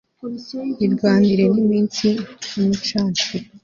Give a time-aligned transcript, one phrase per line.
[0.79, 2.07] yirwanire n'iminsi
[2.49, 3.45] nk'umucancuro